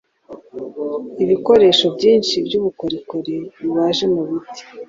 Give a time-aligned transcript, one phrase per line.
[1.23, 4.61] ibikoresho byinshi by’ubukorikori bibaje mu biti